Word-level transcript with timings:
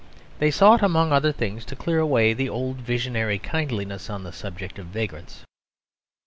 They 0.39 0.49
sought 0.49 0.81
among 0.81 1.11
other 1.11 1.31
things 1.31 1.63
to 1.65 1.75
clear 1.75 1.99
away 1.99 2.33
the 2.33 2.49
old 2.49 2.77
visionary 2.77 3.37
kindliness 3.37 4.09
on 4.09 4.23
the 4.23 4.31
subject 4.31 4.79
of 4.79 4.87
vagrants. 4.87 5.41